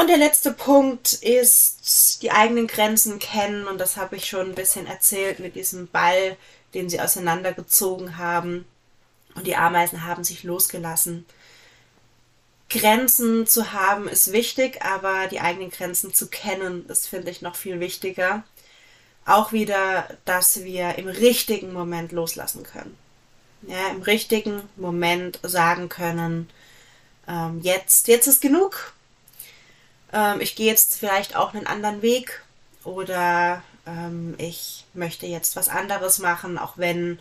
Und 0.00 0.06
der 0.06 0.16
letzte 0.16 0.52
Punkt 0.52 1.12
ist 1.12 2.22
die 2.22 2.30
eigenen 2.30 2.66
Grenzen 2.66 3.18
kennen. 3.18 3.66
Und 3.66 3.76
das 3.76 3.98
habe 3.98 4.16
ich 4.16 4.24
schon 4.24 4.48
ein 4.48 4.54
bisschen 4.54 4.86
erzählt 4.86 5.40
mit 5.40 5.56
diesem 5.56 5.88
Ball, 5.88 6.38
den 6.72 6.88
sie 6.88 7.02
auseinandergezogen 7.02 8.16
haben. 8.16 8.64
Und 9.34 9.46
die 9.46 9.56
Ameisen 9.56 10.06
haben 10.06 10.24
sich 10.24 10.42
losgelassen. 10.42 11.26
Grenzen 12.70 13.46
zu 13.46 13.72
haben 13.72 14.08
ist 14.08 14.32
wichtig, 14.32 14.80
aber 14.82 15.26
die 15.26 15.40
eigenen 15.40 15.70
Grenzen 15.70 16.14
zu 16.14 16.28
kennen 16.28 16.88
ist, 16.88 17.06
finde 17.06 17.30
ich, 17.30 17.42
noch 17.42 17.56
viel 17.56 17.78
wichtiger. 17.78 18.42
Auch 19.26 19.52
wieder, 19.52 20.08
dass 20.24 20.64
wir 20.64 20.96
im 20.96 21.08
richtigen 21.08 21.74
Moment 21.74 22.12
loslassen 22.12 22.62
können. 22.62 22.96
Ja, 23.66 23.90
im 23.90 24.00
richtigen 24.00 24.62
Moment 24.76 25.40
sagen 25.42 25.90
können, 25.90 26.48
ähm, 27.28 27.60
jetzt, 27.62 28.08
jetzt 28.08 28.26
ist 28.28 28.40
genug. 28.40 28.94
Ähm, 30.12 30.40
ich 30.40 30.56
gehe 30.56 30.66
jetzt 30.66 30.96
vielleicht 30.98 31.36
auch 31.36 31.54
einen 31.54 31.66
anderen 31.66 32.02
Weg 32.02 32.42
oder 32.84 33.62
ähm, 33.86 34.34
ich 34.38 34.84
möchte 34.94 35.26
jetzt 35.26 35.56
was 35.56 35.68
anderes 35.68 36.18
machen, 36.18 36.58
auch 36.58 36.76
wenn 36.76 37.18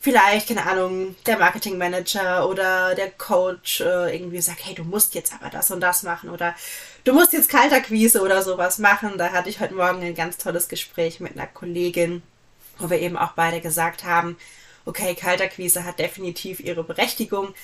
vielleicht, 0.00 0.48
keine 0.48 0.66
Ahnung, 0.66 1.16
der 1.26 1.38
Marketingmanager 1.38 2.48
oder 2.48 2.94
der 2.94 3.10
Coach 3.10 3.80
äh, 3.80 4.14
irgendwie 4.14 4.40
sagt, 4.40 4.64
hey, 4.64 4.74
du 4.74 4.84
musst 4.84 5.14
jetzt 5.14 5.32
aber 5.32 5.50
das 5.50 5.70
und 5.70 5.80
das 5.80 6.02
machen 6.02 6.30
oder 6.30 6.54
du 7.04 7.12
musst 7.12 7.32
jetzt 7.32 7.50
Kalterquise 7.50 8.22
oder 8.22 8.42
sowas 8.42 8.78
machen. 8.78 9.18
Da 9.18 9.32
hatte 9.32 9.48
ich 9.48 9.60
heute 9.60 9.74
Morgen 9.74 10.02
ein 10.02 10.14
ganz 10.14 10.38
tolles 10.38 10.68
Gespräch 10.68 11.20
mit 11.20 11.32
einer 11.32 11.46
Kollegin, 11.46 12.22
wo 12.78 12.90
wir 12.90 13.00
eben 13.00 13.16
auch 13.16 13.32
beide 13.32 13.60
gesagt 13.60 14.04
haben, 14.04 14.36
okay, 14.84 15.14
Kalterquise 15.14 15.84
hat 15.84 15.98
definitiv 15.98 16.60
ihre 16.60 16.84
Berechtigung, 16.84 17.54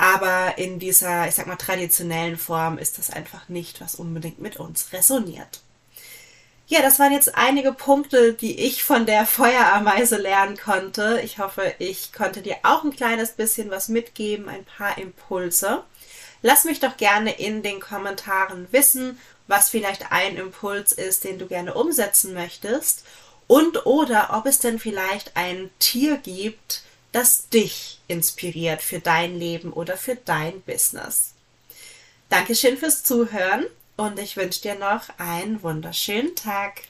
aber 0.00 0.56
in 0.56 0.78
dieser, 0.78 1.28
ich 1.28 1.34
sag 1.34 1.46
mal, 1.46 1.56
traditionellen 1.56 2.38
Form 2.38 2.78
ist 2.78 2.96
das 2.96 3.10
einfach 3.10 3.50
nicht, 3.50 3.82
was 3.82 3.94
unbedingt 3.94 4.40
mit 4.40 4.56
uns 4.56 4.94
resoniert. 4.94 5.60
Ja, 6.68 6.80
das 6.80 6.98
waren 6.98 7.12
jetzt 7.12 7.36
einige 7.36 7.72
Punkte, 7.72 8.32
die 8.32 8.60
ich 8.60 8.82
von 8.82 9.04
der 9.04 9.26
Feuerameise 9.26 10.16
lernen 10.16 10.56
konnte. 10.56 11.20
Ich 11.22 11.38
hoffe, 11.38 11.74
ich 11.78 12.12
konnte 12.14 12.40
dir 12.40 12.56
auch 12.62 12.82
ein 12.82 12.96
kleines 12.96 13.32
bisschen 13.32 13.70
was 13.70 13.88
mitgeben, 13.88 14.48
ein 14.48 14.64
paar 14.64 14.96
Impulse. 14.96 15.82
Lass 16.40 16.64
mich 16.64 16.80
doch 16.80 16.96
gerne 16.96 17.32
in 17.38 17.62
den 17.62 17.80
Kommentaren 17.80 18.68
wissen, 18.70 19.18
was 19.48 19.68
vielleicht 19.68 20.12
ein 20.12 20.36
Impuls 20.36 20.92
ist, 20.92 21.24
den 21.24 21.38
du 21.38 21.46
gerne 21.46 21.74
umsetzen 21.74 22.32
möchtest 22.32 23.04
und 23.48 23.84
oder 23.84 24.30
ob 24.32 24.46
es 24.46 24.60
denn 24.60 24.78
vielleicht 24.78 25.36
ein 25.36 25.68
Tier 25.78 26.16
gibt, 26.16 26.84
das 27.12 27.48
dich 27.48 28.00
inspiriert 28.08 28.82
für 28.82 29.00
dein 29.00 29.38
Leben 29.38 29.72
oder 29.72 29.96
für 29.96 30.16
dein 30.16 30.60
Business. 30.62 31.32
Dankeschön 32.28 32.76
fürs 32.76 33.02
Zuhören 33.02 33.66
und 33.96 34.18
ich 34.18 34.36
wünsche 34.36 34.62
dir 34.62 34.76
noch 34.76 35.08
einen 35.18 35.62
wunderschönen 35.62 36.36
Tag. 36.36 36.82